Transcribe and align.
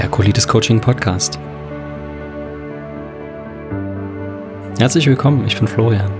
der 0.00 0.08
Colitis 0.08 0.48
Coaching 0.48 0.80
Podcast. 0.80 1.38
Herzlich 4.78 5.06
willkommen, 5.06 5.46
ich 5.46 5.58
bin 5.58 5.68
Florian 5.68 6.10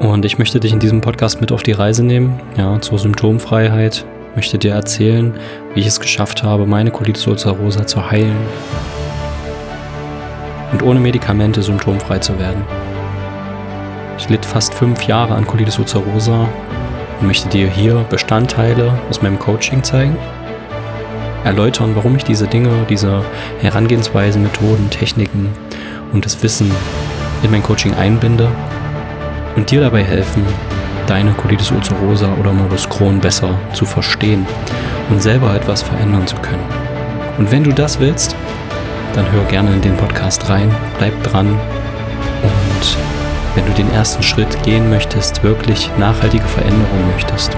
und 0.00 0.26
ich 0.26 0.38
möchte 0.38 0.60
dich 0.60 0.74
in 0.74 0.80
diesem 0.80 1.00
Podcast 1.00 1.40
mit 1.40 1.50
auf 1.50 1.62
die 1.62 1.72
Reise 1.72 2.04
nehmen, 2.04 2.38
ja, 2.58 2.78
zur 2.82 2.98
Symptomfreiheit, 2.98 4.04
möchte 4.34 4.58
dir 4.58 4.72
erzählen, 4.72 5.32
wie 5.72 5.80
ich 5.80 5.86
es 5.86 5.98
geschafft 5.98 6.42
habe, 6.42 6.66
meine 6.66 6.90
Colitis 6.90 7.26
ulcerosa 7.26 7.86
zu 7.86 8.10
heilen 8.10 8.36
und 10.72 10.82
ohne 10.82 11.00
Medikamente 11.00 11.62
symptomfrei 11.62 12.18
zu 12.18 12.38
werden. 12.38 12.62
Ich 14.18 14.28
litt 14.28 14.44
fast 14.44 14.74
fünf 14.74 15.04
Jahre 15.04 15.36
an 15.36 15.46
Colitis 15.46 15.78
ulcerosa 15.78 16.46
und 17.18 17.26
möchte 17.26 17.48
dir 17.48 17.66
hier 17.66 18.04
Bestandteile 18.10 18.92
aus 19.08 19.22
meinem 19.22 19.38
Coaching 19.38 19.82
zeigen 19.82 20.18
erläutern, 21.44 21.92
warum 21.94 22.16
ich 22.16 22.24
diese 22.24 22.46
Dinge, 22.46 22.70
diese 22.88 23.22
Herangehensweisen, 23.60 24.42
Methoden, 24.42 24.90
Techniken 24.90 25.48
und 26.12 26.24
das 26.24 26.42
Wissen 26.42 26.70
in 27.42 27.50
mein 27.50 27.62
Coaching 27.62 27.94
einbinde 27.94 28.48
und 29.56 29.70
dir 29.70 29.80
dabei 29.80 30.02
helfen, 30.02 30.44
deine 31.06 31.32
Colitis 31.32 31.70
ulcerosa 31.70 32.28
oder 32.38 32.52
Morbus 32.52 32.88
Crohn 32.88 33.20
besser 33.20 33.58
zu 33.72 33.84
verstehen 33.84 34.46
und 35.08 35.22
selber 35.22 35.54
etwas 35.54 35.82
verändern 35.82 36.26
zu 36.26 36.36
können. 36.36 36.64
Und 37.38 37.50
wenn 37.50 37.64
du 37.64 37.72
das 37.72 37.98
willst, 37.98 38.36
dann 39.14 39.30
hör 39.32 39.44
gerne 39.44 39.72
in 39.72 39.80
den 39.80 39.96
Podcast 39.96 40.48
rein, 40.48 40.72
bleib 40.98 41.20
dran 41.24 41.48
und 41.48 42.96
wenn 43.56 43.66
du 43.66 43.72
den 43.72 43.90
ersten 43.92 44.22
Schritt 44.22 44.62
gehen 44.62 44.88
möchtest, 44.88 45.42
wirklich 45.42 45.90
nachhaltige 45.98 46.44
Veränderungen 46.44 47.10
möchtest, 47.12 47.56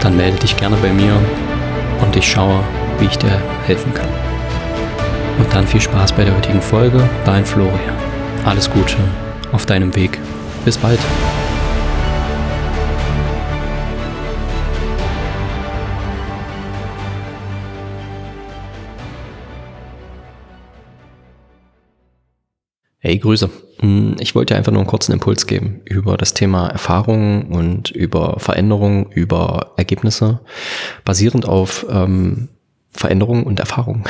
dann 0.00 0.16
melde 0.16 0.38
dich 0.38 0.56
gerne 0.56 0.76
bei 0.82 0.92
mir 0.92 1.12
und 2.00 2.16
ich 2.16 2.30
schaue, 2.30 2.60
wie 2.98 3.06
ich 3.06 3.18
dir 3.18 3.40
helfen 3.66 3.92
kann. 3.94 4.08
Und 5.38 5.52
dann 5.54 5.66
viel 5.66 5.80
Spaß 5.80 6.12
bei 6.12 6.24
der 6.24 6.36
heutigen 6.36 6.60
Folge. 6.60 7.08
Dein 7.24 7.44
Florian. 7.44 7.96
Alles 8.44 8.70
Gute 8.70 8.96
auf 9.52 9.66
deinem 9.66 9.94
Weg. 9.94 10.18
Bis 10.64 10.76
bald. 10.76 11.00
Hey, 23.08 23.16
Grüße. 23.16 23.48
Hm, 23.80 24.16
ich 24.20 24.34
wollte 24.34 24.54
einfach 24.54 24.70
nur 24.70 24.82
einen 24.82 24.90
kurzen 24.90 25.12
Impuls 25.12 25.46
geben 25.46 25.80
über 25.86 26.18
das 26.18 26.34
Thema 26.34 26.68
Erfahrungen 26.68 27.44
und 27.44 27.90
über 27.90 28.38
Veränderungen, 28.38 29.06
über 29.12 29.72
Ergebnisse, 29.78 30.40
basierend 31.06 31.48
auf 31.48 31.86
ähm, 31.88 32.50
Veränderungen 32.90 33.44
und 33.44 33.60
Erfahrungen. 33.60 34.04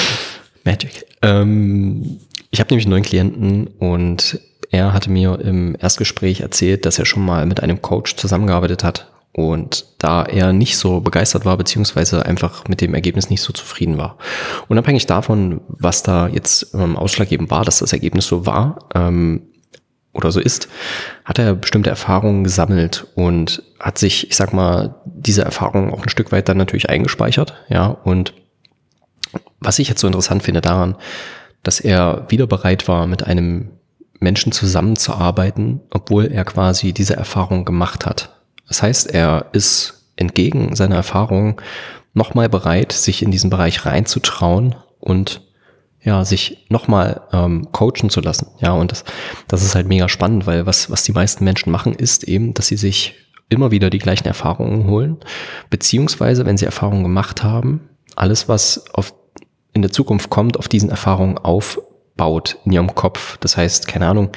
Magic. 0.64 1.04
Ähm, 1.20 2.20
ich 2.50 2.60
habe 2.60 2.70
nämlich 2.70 2.86
einen 2.86 2.92
neuen 2.92 3.02
Klienten 3.02 3.66
und 3.66 4.40
er 4.70 4.94
hatte 4.94 5.10
mir 5.10 5.38
im 5.40 5.76
Erstgespräch 5.78 6.40
erzählt, 6.40 6.86
dass 6.86 6.98
er 6.98 7.04
schon 7.04 7.26
mal 7.26 7.44
mit 7.44 7.62
einem 7.62 7.82
Coach 7.82 8.16
zusammengearbeitet 8.16 8.82
hat 8.82 9.10
und 9.32 9.84
da 9.98 10.24
er 10.24 10.52
nicht 10.52 10.76
so 10.76 11.00
begeistert 11.00 11.44
war, 11.44 11.56
beziehungsweise 11.56 12.24
einfach 12.26 12.66
mit 12.68 12.80
dem 12.80 12.94
Ergebnis 12.94 13.30
nicht 13.30 13.42
so 13.42 13.52
zufrieden 13.52 13.98
war. 13.98 14.16
Unabhängig 14.68 15.06
davon, 15.06 15.60
was 15.68 16.02
da 16.02 16.28
jetzt 16.28 16.74
ähm, 16.74 16.96
ausschlaggebend 16.96 17.50
war, 17.50 17.64
dass 17.64 17.78
das 17.78 17.92
Ergebnis 17.92 18.26
so 18.26 18.46
war 18.46 18.88
ähm, 18.94 19.42
oder 20.12 20.32
so 20.32 20.40
ist, 20.40 20.68
hat 21.24 21.38
er 21.38 21.54
bestimmte 21.54 21.90
Erfahrungen 21.90 22.42
gesammelt 22.42 23.06
und 23.14 23.62
hat 23.78 23.98
sich, 23.98 24.28
ich 24.28 24.36
sag 24.36 24.52
mal, 24.52 24.96
diese 25.04 25.42
Erfahrungen 25.42 25.92
auch 25.92 26.02
ein 26.02 26.08
Stück 26.08 26.32
weit 26.32 26.48
dann 26.48 26.56
natürlich 26.56 26.88
eingespeichert. 26.88 27.54
Ja, 27.68 27.86
und 27.86 28.34
was 29.60 29.78
ich 29.78 29.88
jetzt 29.88 30.00
so 30.00 30.06
interessant 30.06 30.42
finde 30.42 30.60
daran, 30.60 30.96
dass 31.62 31.80
er 31.80 32.26
wieder 32.28 32.46
bereit 32.46 32.88
war, 32.88 33.06
mit 33.06 33.24
einem 33.24 33.72
Menschen 34.20 34.52
zusammenzuarbeiten, 34.52 35.80
obwohl 35.90 36.26
er 36.26 36.44
quasi 36.44 36.92
diese 36.92 37.14
Erfahrung 37.14 37.64
gemacht 37.64 38.06
hat. 38.06 38.37
Das 38.68 38.82
heißt, 38.82 39.10
er 39.10 39.46
ist 39.52 40.06
entgegen 40.16 40.76
seiner 40.76 40.96
Erfahrung 40.96 41.60
nochmal 42.14 42.48
bereit, 42.48 42.92
sich 42.92 43.22
in 43.22 43.30
diesen 43.30 43.50
Bereich 43.50 43.84
reinzutrauen 43.86 44.76
und 45.00 45.42
ja, 46.02 46.24
sich 46.24 46.66
nochmal 46.68 47.22
ähm, 47.32 47.68
coachen 47.72 48.10
zu 48.10 48.20
lassen. 48.20 48.48
Ja, 48.60 48.72
und 48.72 48.92
das, 48.92 49.04
das 49.46 49.62
ist 49.62 49.74
halt 49.74 49.88
mega 49.88 50.08
spannend, 50.08 50.46
weil 50.46 50.66
was, 50.66 50.90
was 50.90 51.02
die 51.02 51.12
meisten 51.12 51.44
Menschen 51.44 51.72
machen, 51.72 51.92
ist 51.94 52.24
eben, 52.24 52.54
dass 52.54 52.68
sie 52.68 52.76
sich 52.76 53.14
immer 53.48 53.70
wieder 53.70 53.90
die 53.90 53.98
gleichen 53.98 54.26
Erfahrungen 54.26 54.86
holen, 54.86 55.18
beziehungsweise, 55.70 56.46
wenn 56.46 56.56
sie 56.56 56.66
Erfahrungen 56.66 57.02
gemacht 57.02 57.42
haben, 57.42 57.88
alles, 58.14 58.48
was 58.48 58.84
auf, 58.94 59.14
in 59.72 59.82
der 59.82 59.90
Zukunft 59.90 60.30
kommt, 60.30 60.58
auf 60.58 60.68
diesen 60.68 60.90
Erfahrungen 60.90 61.38
aufbaut 61.38 62.58
in 62.64 62.72
ihrem 62.72 62.94
Kopf. 62.94 63.38
Das 63.38 63.56
heißt, 63.56 63.88
keine 63.88 64.06
Ahnung, 64.06 64.30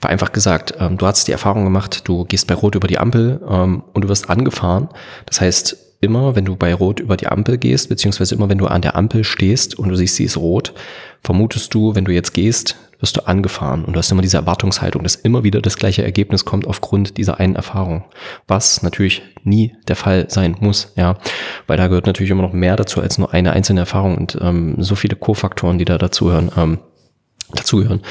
vereinfacht 0.00 0.32
gesagt, 0.32 0.74
ähm, 0.78 0.96
du 0.96 1.06
hast 1.06 1.28
die 1.28 1.32
Erfahrung 1.32 1.64
gemacht, 1.64 2.08
du 2.08 2.24
gehst 2.24 2.46
bei 2.46 2.54
Rot 2.54 2.74
über 2.74 2.88
die 2.88 2.98
Ampel 2.98 3.40
ähm, 3.48 3.82
und 3.92 4.04
du 4.04 4.08
wirst 4.08 4.30
angefahren. 4.30 4.88
Das 5.26 5.40
heißt, 5.40 5.76
immer 6.00 6.34
wenn 6.34 6.46
du 6.46 6.56
bei 6.56 6.72
Rot 6.72 7.00
über 7.00 7.16
die 7.16 7.28
Ampel 7.28 7.58
gehst, 7.58 7.88
beziehungsweise 7.88 8.34
immer 8.34 8.48
wenn 8.48 8.58
du 8.58 8.66
an 8.66 8.82
der 8.82 8.96
Ampel 8.96 9.24
stehst 9.24 9.78
und 9.78 9.88
du 9.88 9.94
siehst, 9.96 10.16
sie 10.16 10.24
ist 10.24 10.38
rot, 10.38 10.72
vermutest 11.22 11.74
du, 11.74 11.94
wenn 11.94 12.06
du 12.06 12.12
jetzt 12.12 12.32
gehst, 12.32 12.76
wirst 13.00 13.16
du 13.16 13.26
angefahren 13.26 13.84
und 13.84 13.94
du 13.94 13.98
hast 13.98 14.10
immer 14.10 14.22
diese 14.22 14.36
Erwartungshaltung, 14.36 15.02
dass 15.02 15.14
immer 15.14 15.42
wieder 15.42 15.60
das 15.60 15.76
gleiche 15.76 16.02
Ergebnis 16.02 16.44
kommt 16.44 16.66
aufgrund 16.66 17.16
dieser 17.16 17.40
einen 17.40 17.56
Erfahrung, 17.56 18.04
was 18.46 18.82
natürlich 18.82 19.22
nie 19.42 19.74
der 19.88 19.96
Fall 19.96 20.26
sein 20.28 20.56
muss, 20.60 20.92
ja, 20.96 21.16
weil 21.66 21.76
da 21.76 21.88
gehört 21.88 22.06
natürlich 22.06 22.30
immer 22.30 22.42
noch 22.42 22.52
mehr 22.52 22.76
dazu 22.76 23.00
als 23.00 23.18
nur 23.18 23.32
eine 23.32 23.52
einzelne 23.52 23.80
Erfahrung 23.80 24.16
und 24.16 24.38
ähm, 24.40 24.76
so 24.78 24.94
viele 24.94 25.16
Kofaktoren, 25.16 25.78
die 25.78 25.86
da 25.86 25.98
dazuhören. 25.98 26.50
Ähm, 26.56 26.78
dazugehören. 27.54 28.02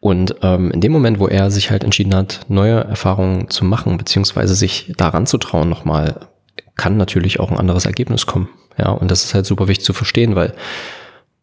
Und 0.00 0.36
ähm, 0.42 0.70
in 0.70 0.80
dem 0.80 0.92
Moment, 0.92 1.18
wo 1.18 1.28
er 1.28 1.50
sich 1.50 1.70
halt 1.70 1.84
entschieden 1.84 2.14
hat, 2.14 2.40
neue 2.48 2.84
Erfahrungen 2.84 3.50
zu 3.50 3.64
machen, 3.64 3.96
beziehungsweise 3.96 4.54
sich 4.54 4.92
daran 4.96 5.26
zu 5.26 5.38
trauen 5.38 5.68
nochmal, 5.68 6.28
kann 6.76 6.96
natürlich 6.96 7.40
auch 7.40 7.50
ein 7.50 7.58
anderes 7.58 7.86
Ergebnis 7.86 8.26
kommen. 8.26 8.48
Ja, 8.78 8.90
und 8.90 9.10
das 9.10 9.24
ist 9.24 9.34
halt 9.34 9.46
super 9.46 9.68
wichtig 9.68 9.84
zu 9.84 9.92
verstehen, 9.92 10.36
weil 10.36 10.54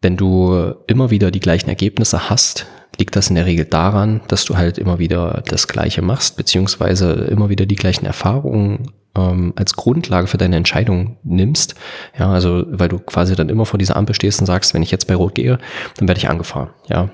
wenn 0.00 0.16
du 0.16 0.74
immer 0.86 1.10
wieder 1.10 1.30
die 1.30 1.40
gleichen 1.40 1.68
Ergebnisse 1.68 2.28
hast, 2.30 2.66
liegt 2.98 3.16
das 3.16 3.28
in 3.28 3.34
der 3.34 3.46
Regel 3.46 3.64
daran, 3.64 4.20
dass 4.28 4.44
du 4.44 4.56
halt 4.56 4.78
immer 4.78 4.98
wieder 4.98 5.42
das 5.46 5.66
Gleiche 5.66 6.02
machst, 6.02 6.36
beziehungsweise 6.36 7.12
immer 7.12 7.48
wieder 7.48 7.66
die 7.66 7.74
gleichen 7.74 8.06
Erfahrungen 8.06 8.92
ähm, 9.16 9.52
als 9.56 9.76
Grundlage 9.76 10.26
für 10.26 10.38
deine 10.38 10.56
Entscheidung 10.56 11.18
nimmst. 11.22 11.74
Ja, 12.18 12.30
also 12.30 12.64
weil 12.68 12.88
du 12.88 12.98
quasi 12.98 13.36
dann 13.36 13.48
immer 13.48 13.66
vor 13.66 13.78
dieser 13.78 13.96
Ampel 13.96 14.14
stehst 14.14 14.40
und 14.40 14.46
sagst, 14.46 14.74
wenn 14.74 14.82
ich 14.82 14.90
jetzt 14.90 15.06
bei 15.06 15.14
Rot 15.14 15.34
gehe, 15.34 15.58
dann 15.96 16.08
werde 16.08 16.18
ich 16.18 16.28
angefahren. 16.28 16.70
Ja. 16.88 17.10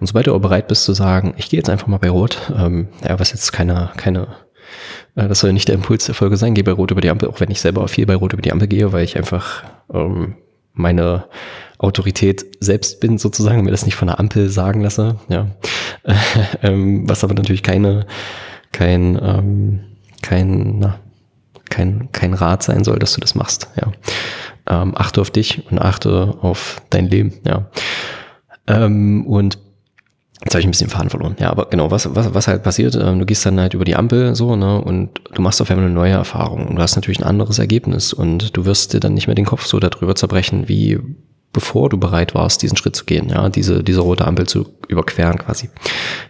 Und 0.00 0.06
sobald 0.06 0.26
du 0.26 0.30
aber 0.30 0.48
bereit 0.48 0.68
bist 0.68 0.84
zu 0.84 0.92
sagen, 0.92 1.34
ich 1.36 1.48
gehe 1.48 1.58
jetzt 1.58 1.70
einfach 1.70 1.86
mal 1.86 1.98
bei 1.98 2.10
Rot, 2.10 2.52
ähm, 2.56 2.88
ja, 3.06 3.18
was 3.18 3.30
jetzt 3.30 3.52
keine, 3.52 3.90
keine 3.96 4.28
äh, 5.14 5.28
das 5.28 5.40
soll 5.40 5.52
nicht 5.52 5.68
der 5.68 5.74
Impuls 5.74 6.06
der 6.06 6.14
Folge 6.14 6.36
sein, 6.36 6.54
gehe 6.54 6.64
bei 6.64 6.72
Rot 6.72 6.90
über 6.90 7.00
die 7.00 7.10
Ampel, 7.10 7.28
auch 7.28 7.40
wenn 7.40 7.50
ich 7.50 7.60
selber 7.60 7.86
viel 7.88 8.06
bei 8.06 8.14
Rot 8.14 8.32
über 8.32 8.42
die 8.42 8.52
Ampel 8.52 8.68
gehe, 8.68 8.92
weil 8.92 9.04
ich 9.04 9.16
einfach 9.16 9.64
ähm, 9.92 10.36
meine 10.72 11.26
Autorität 11.78 12.44
selbst 12.60 13.00
bin 13.00 13.18
sozusagen, 13.18 13.62
mir 13.62 13.70
das 13.70 13.84
nicht 13.84 13.94
von 13.94 14.08
der 14.08 14.18
Ampel 14.18 14.48
sagen 14.48 14.80
lasse, 14.80 15.16
ja. 15.28 15.48
ähm, 16.62 17.08
was 17.08 17.24
aber 17.24 17.34
natürlich 17.34 17.62
keine, 17.62 18.06
kein, 18.72 19.18
ähm, 19.22 19.80
kein, 20.22 20.78
na, 20.78 20.98
kein, 21.74 22.08
kein 22.12 22.34
Rat 22.34 22.62
sein 22.62 22.84
soll, 22.84 22.98
dass 22.98 23.14
du 23.14 23.20
das 23.20 23.34
machst. 23.34 23.68
Ja. 23.80 23.92
Ähm, 24.66 24.94
achte 24.96 25.20
auf 25.20 25.30
dich 25.30 25.62
und 25.70 25.80
achte 25.80 26.38
auf 26.40 26.80
dein 26.90 27.08
Leben. 27.08 27.34
Ja. 27.44 27.66
Ähm, 28.66 29.26
und 29.26 29.58
Jetzt 30.42 30.52
habe 30.52 30.60
ich 30.60 30.66
ein 30.66 30.72
bisschen 30.72 30.90
Faden 30.90 31.08
verloren. 31.08 31.36
Ja, 31.38 31.50
aber 31.50 31.70
genau, 31.70 31.90
was, 31.90 32.14
was, 32.14 32.34
was 32.34 32.48
halt 32.48 32.62
passiert, 32.62 32.96
ähm, 32.96 33.18
du 33.18 33.24
gehst 33.24 33.46
dann 33.46 33.58
halt 33.58 33.72
über 33.72 33.86
die 33.86 33.96
Ampel 33.96 34.34
so, 34.34 34.56
ne, 34.56 34.78
und 34.78 35.20
du 35.32 35.40
machst 35.40 35.62
auf 35.62 35.70
einmal 35.70 35.86
eine 35.86 35.94
neue 35.94 36.12
Erfahrung 36.12 36.66
und 36.66 36.76
du 36.76 36.82
hast 36.82 36.96
natürlich 36.96 37.20
ein 37.20 37.24
anderes 37.24 37.58
Ergebnis 37.58 38.12
und 38.12 38.54
du 38.54 38.66
wirst 38.66 38.92
dir 38.92 39.00
dann 39.00 39.14
nicht 39.14 39.26
mehr 39.26 39.36
den 39.36 39.46
Kopf 39.46 39.64
so 39.64 39.80
darüber 39.80 40.14
zerbrechen, 40.14 40.68
wie 40.68 40.98
bevor 41.54 41.88
du 41.88 41.96
bereit 41.96 42.34
warst, 42.34 42.60
diesen 42.60 42.76
Schritt 42.76 42.94
zu 42.94 43.06
gehen, 43.06 43.30
ja, 43.30 43.48
diese, 43.48 43.82
diese 43.82 44.00
rote 44.00 44.26
Ampel 44.26 44.46
zu 44.46 44.66
überqueren 44.88 45.38
quasi. 45.38 45.70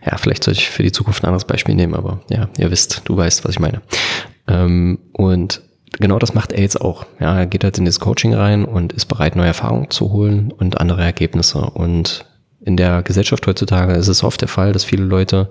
Ja, 0.06 0.16
vielleicht 0.16 0.44
sollte 0.44 0.60
ich 0.60 0.68
für 0.68 0.84
die 0.84 0.92
Zukunft 0.92 1.24
ein 1.24 1.28
anderes 1.28 1.46
Beispiel 1.46 1.74
nehmen, 1.74 1.94
aber 1.94 2.20
ja, 2.28 2.48
ihr 2.56 2.70
wisst, 2.70 3.02
du 3.06 3.16
weißt, 3.16 3.44
was 3.44 3.52
ich 3.52 3.58
meine. 3.58 3.80
Ähm, 4.46 4.98
und 5.12 5.62
genau 5.98 6.18
das 6.18 6.34
macht 6.34 6.52
er 6.52 6.60
jetzt 6.60 6.80
auch. 6.80 7.06
Ja, 7.20 7.36
er 7.36 7.46
geht 7.46 7.64
halt 7.64 7.78
in 7.78 7.84
das 7.84 8.00
Coaching 8.00 8.34
rein 8.34 8.64
und 8.64 8.92
ist 8.92 9.06
bereit, 9.06 9.36
neue 9.36 9.48
Erfahrungen 9.48 9.90
zu 9.90 10.12
holen 10.12 10.52
und 10.52 10.80
andere 10.80 11.02
Ergebnisse. 11.02 11.60
Und 11.60 12.24
in 12.60 12.76
der 12.76 13.02
Gesellschaft 13.02 13.46
heutzutage 13.46 13.92
ist 13.94 14.08
es 14.08 14.24
oft 14.24 14.40
der 14.40 14.48
Fall, 14.48 14.72
dass 14.72 14.84
viele 14.84 15.04
Leute 15.04 15.48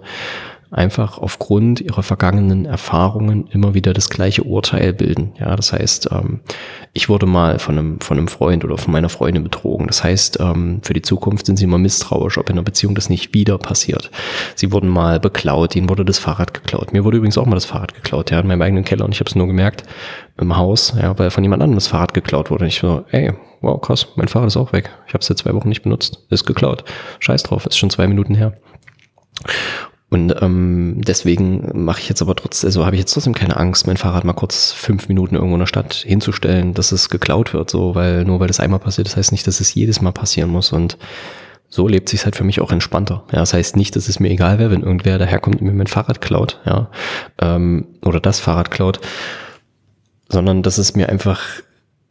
einfach 0.73 1.19
aufgrund 1.19 1.81
ihrer 1.81 2.03
vergangenen 2.03 2.65
Erfahrungen 2.65 3.47
immer 3.47 3.73
wieder 3.73 3.93
das 3.93 4.09
gleiche 4.09 4.43
Urteil 4.43 4.93
bilden. 4.93 5.33
Ja, 5.39 5.55
das 5.55 5.71
heißt, 5.71 6.09
ähm, 6.11 6.41
ich 6.93 7.09
wurde 7.09 7.25
mal 7.25 7.59
von 7.59 7.77
einem, 7.77 7.99
von 8.01 8.17
einem 8.17 8.27
Freund 8.27 8.65
oder 8.65 8.77
von 8.77 8.91
meiner 8.91 9.09
Freundin 9.09 9.43
betrogen. 9.43 9.87
Das 9.87 10.03
heißt, 10.03 10.39
ähm, 10.39 10.81
für 10.83 10.93
die 10.93 11.01
Zukunft 11.01 11.45
sind 11.45 11.57
sie 11.57 11.65
immer 11.65 11.77
misstrauisch, 11.77 12.37
ob 12.37 12.49
in 12.49 12.53
einer 12.53 12.63
Beziehung 12.63 12.95
das 12.95 13.09
nicht 13.09 13.33
wieder 13.33 13.57
passiert. 13.57 14.09
Sie 14.55 14.71
wurden 14.71 14.89
mal 14.89 15.19
beklaut, 15.19 15.75
ihnen 15.75 15.89
wurde 15.89 16.05
das 16.05 16.17
Fahrrad 16.17 16.53
geklaut. 16.53 16.91
Mir 16.91 17.03
wurde 17.03 17.17
übrigens 17.17 17.37
auch 17.37 17.45
mal 17.45 17.55
das 17.55 17.65
Fahrrad 17.65 17.93
geklaut, 17.93 18.31
ja, 18.31 18.39
in 18.39 18.47
meinem 18.47 18.61
eigenen 18.61 18.83
Keller 18.83 19.05
und 19.05 19.13
ich 19.13 19.19
habe 19.19 19.29
es 19.29 19.35
nur 19.35 19.47
gemerkt 19.47 19.83
im 20.37 20.57
Haus, 20.57 20.93
ja, 20.99 21.17
weil 21.19 21.29
von 21.29 21.43
jemand 21.43 21.61
anderem 21.61 21.77
das 21.77 21.87
Fahrrad 21.87 22.13
geklaut 22.15 22.49
wurde. 22.49 22.63
Und 22.63 22.69
ich 22.69 22.79
so, 22.79 23.05
ey, 23.11 23.33
wow, 23.61 23.79
krass, 23.79 24.07
mein 24.15 24.27
Fahrrad 24.27 24.47
ist 24.47 24.57
auch 24.57 24.73
weg. 24.73 24.89
Ich 25.07 25.13
habe 25.13 25.21
es 25.21 25.27
seit 25.27 25.37
zwei 25.37 25.53
Wochen 25.53 25.69
nicht 25.69 25.83
benutzt. 25.83 26.25
Ist 26.29 26.45
geklaut. 26.45 26.83
Scheiß 27.19 27.43
drauf, 27.43 27.65
ist 27.67 27.77
schon 27.77 27.91
zwei 27.91 28.07
Minuten 28.07 28.33
her. 28.33 28.53
Und 30.13 30.35
ähm, 30.43 31.01
deswegen 31.01 31.71
mache 31.73 31.99
ich 31.99 32.07
jetzt 32.07 32.21
aber 32.21 32.35
trotzdem, 32.35 32.67
also 32.67 32.85
habe 32.85 32.95
ich 32.95 32.99
jetzt 32.99 33.15
trotzdem 33.15 33.33
keine 33.33 33.57
Angst, 33.57 33.87
mein 33.87 33.97
Fahrrad 33.97 34.25
mal 34.25 34.33
kurz 34.33 34.71
fünf 34.71 35.07
Minuten 35.07 35.33
irgendwo 35.33 35.55
in 35.55 35.59
der 35.59 35.65
Stadt 35.65 35.95
hinzustellen, 35.95 36.75
dass 36.75 36.91
es 36.91 37.09
geklaut 37.09 37.55
wird, 37.55 37.71
so, 37.71 37.95
weil 37.95 38.23
nur 38.23 38.39
weil 38.39 38.45
das 38.45 38.59
einmal 38.59 38.77
passiert, 38.77 39.07
das 39.07 39.17
heißt 39.17 39.31
nicht, 39.31 39.47
dass 39.47 39.59
es 39.59 39.73
jedes 39.73 40.01
Mal 40.01 40.11
passieren 40.11 40.51
muss. 40.51 40.71
Und 40.71 40.99
so 41.67 41.87
lebt 41.87 42.09
sich 42.09 42.25
halt 42.25 42.35
für 42.35 42.43
mich 42.43 42.61
auch 42.61 42.71
entspannter. 42.71 43.23
Ja, 43.31 43.39
das 43.39 43.55
heißt 43.55 43.75
nicht, 43.75 43.95
dass 43.95 44.07
es 44.07 44.19
mir 44.19 44.29
egal 44.29 44.59
wäre, 44.59 44.69
wenn 44.69 44.83
irgendwer 44.83 45.17
daherkommt 45.17 45.61
und 45.61 45.65
mir 45.65 45.73
mein 45.73 45.87
Fahrrad 45.87 46.21
klaut, 46.21 46.61
ja, 46.63 46.91
ähm, 47.41 47.87
oder 48.05 48.19
das 48.19 48.39
Fahrrad 48.39 48.69
klaut, 48.69 48.99
sondern 50.29 50.61
dass 50.61 50.77
es 50.77 50.95
mir 50.95 51.09
einfach 51.09 51.41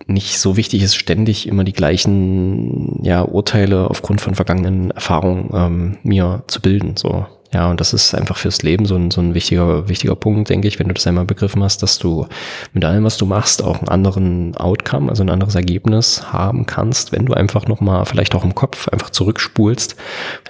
nicht 0.09 0.41
so 0.41 0.57
wichtig 0.57 0.83
ist, 0.83 0.97
ständig 0.97 1.47
immer 1.47 1.63
die 1.63 1.73
gleichen 1.73 2.99
ja, 3.05 3.23
Urteile 3.23 3.89
aufgrund 3.89 4.21
von 4.21 4.35
vergangenen 4.35 4.91
Erfahrungen 4.91 5.51
ähm, 5.55 5.99
mir 6.03 6.43
zu 6.49 6.61
bilden. 6.61 6.97
So, 6.97 7.27
ja, 7.53 7.71
und 7.71 7.81
das 7.81 7.93
ist 7.93 8.15
einfach 8.15 8.37
fürs 8.37 8.63
Leben 8.63 8.87
so 8.87 8.97
ein, 8.97 9.11
so 9.11 9.21
ein 9.21 9.35
wichtiger, 9.35 9.89
wichtiger 9.89 10.17
Punkt, 10.17 10.49
denke 10.49 10.69
ich, 10.69 10.79
wenn 10.79 10.89
du 10.89 10.95
das 10.95 11.07
einmal 11.07 11.27
begriffen 11.27 11.63
hast, 11.63 11.83
dass 11.83 11.99
du 11.99 12.27
mit 12.73 12.85
allem, 12.85 13.05
was 13.05 13.19
du 13.19 13.27
machst, 13.27 13.63
auch 13.63 13.79
einen 13.79 13.89
anderen 13.89 14.57
Outcome, 14.57 15.11
also 15.11 15.23
ein 15.23 15.31
anderes 15.31 15.55
Ergebnis 15.55 16.33
haben 16.33 16.65
kannst, 16.65 17.13
wenn 17.13 17.27
du 17.27 17.35
einfach 17.35 17.67
nochmal, 17.67 18.07
vielleicht 18.07 18.35
auch 18.35 18.45
im 18.45 18.55
Kopf, 18.55 18.89
einfach 18.89 19.11
zurückspulst, 19.11 19.97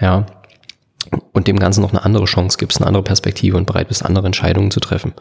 ja, 0.00 0.26
und 1.32 1.48
dem 1.48 1.58
Ganzen 1.58 1.82
noch 1.82 1.90
eine 1.90 2.04
andere 2.04 2.24
Chance 2.24 2.56
gibst, 2.58 2.78
eine 2.78 2.86
andere 2.86 3.02
Perspektive 3.02 3.56
und 3.56 3.66
bereit 3.66 3.88
bist, 3.88 4.04
andere 4.04 4.26
Entscheidungen 4.26 4.70
zu 4.70 4.78
treffen. 4.78 5.12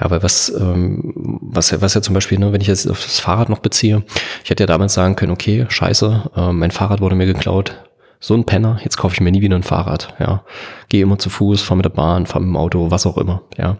Ja, 0.00 0.10
weil 0.10 0.22
was, 0.22 0.50
ähm, 0.50 1.12
was, 1.40 1.80
was 1.80 1.94
ja 1.94 2.02
zum 2.02 2.14
Beispiel, 2.14 2.38
ne, 2.38 2.52
wenn 2.52 2.60
ich 2.60 2.66
jetzt 2.66 2.90
auf 2.90 3.04
das 3.04 3.20
Fahrrad 3.20 3.48
noch 3.48 3.60
beziehe, 3.60 4.02
ich 4.42 4.50
hätte 4.50 4.64
ja 4.64 4.66
damals 4.66 4.94
sagen 4.94 5.14
können, 5.14 5.32
okay, 5.32 5.66
scheiße, 5.68 6.30
äh, 6.36 6.52
mein 6.52 6.72
Fahrrad 6.72 7.00
wurde 7.00 7.14
mir 7.14 7.26
geklaut, 7.26 7.76
so 8.20 8.34
ein 8.34 8.44
Penner, 8.44 8.78
jetzt 8.84 8.98
kaufe 8.98 9.14
ich 9.14 9.20
mir 9.20 9.32
nie 9.32 9.40
wieder 9.40 9.56
ein 9.56 9.62
Fahrrad, 9.62 10.14
ja. 10.20 10.44
Gehe 10.90 11.02
immer 11.02 11.18
zu 11.18 11.30
Fuß, 11.30 11.62
fahre 11.62 11.78
mit 11.78 11.86
der 11.86 11.90
Bahn, 11.90 12.26
fahre 12.26 12.44
mit 12.44 12.50
dem 12.50 12.56
Auto, 12.56 12.90
was 12.90 13.06
auch 13.06 13.16
immer, 13.16 13.42
ja. 13.56 13.78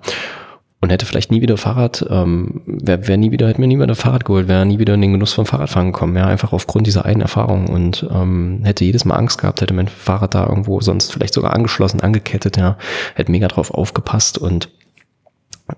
Und 0.82 0.88
hätte 0.88 1.04
vielleicht 1.04 1.30
nie 1.30 1.42
wieder 1.42 1.58
Fahrrad, 1.58 2.06
ähm, 2.08 2.62
wäre 2.64 3.06
wär 3.06 3.18
nie 3.18 3.30
wieder, 3.30 3.48
hätte 3.48 3.60
mir 3.60 3.66
nie 3.66 3.76
wieder 3.76 3.88
ein 3.88 3.94
Fahrrad 3.94 4.24
geholt, 4.24 4.48
wäre 4.48 4.64
nie 4.64 4.78
wieder 4.78 4.94
in 4.94 5.02
den 5.02 5.12
Genuss 5.12 5.34
vom 5.34 5.44
Fahrradfahren 5.44 5.92
gekommen, 5.92 6.16
ja, 6.16 6.26
einfach 6.26 6.54
aufgrund 6.54 6.86
dieser 6.86 7.04
einen 7.04 7.20
Erfahrung 7.20 7.68
und 7.68 8.08
ähm, 8.10 8.62
hätte 8.64 8.86
jedes 8.86 9.04
Mal 9.04 9.16
Angst 9.16 9.38
gehabt, 9.38 9.60
hätte 9.60 9.74
mein 9.74 9.88
Fahrrad 9.88 10.34
da 10.34 10.46
irgendwo 10.46 10.80
sonst 10.80 11.12
vielleicht 11.12 11.34
sogar 11.34 11.52
angeschlossen, 11.52 12.00
angekettet, 12.00 12.56
ja, 12.56 12.78
hätte 13.14 13.30
mega 13.30 13.46
drauf 13.46 13.70
aufgepasst 13.70 14.38
und 14.38 14.70